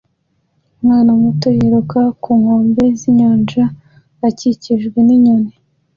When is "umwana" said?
0.79-1.09